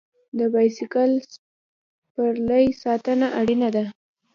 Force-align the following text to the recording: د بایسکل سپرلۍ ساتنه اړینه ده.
د 0.37 0.39
بایسکل 0.53 1.11
سپرلۍ 1.31 2.65
ساتنه 2.83 3.27
اړینه 3.39 3.69
ده. 3.75 3.85